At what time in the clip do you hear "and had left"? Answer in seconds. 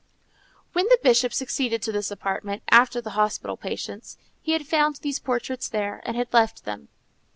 6.07-6.65